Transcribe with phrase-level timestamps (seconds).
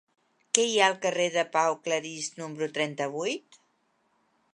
[0.57, 3.61] Què hi ha al carrer de Pau Claris número trenta-vuit?